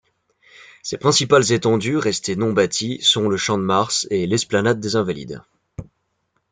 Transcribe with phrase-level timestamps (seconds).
[0.81, 5.43] Ses principales étendues restées non bâties sont le Champ-de-Mars et l'esplanade des Invalides.